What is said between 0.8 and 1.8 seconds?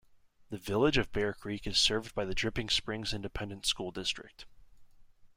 of Bear Creek is